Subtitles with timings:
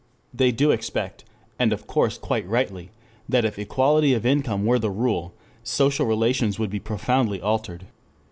[0.33, 1.25] They do expect,
[1.59, 2.89] and of course quite rightly,
[3.29, 5.31] that if equality of income were the rule,
[5.63, 7.85] social relations would be profoundly altered.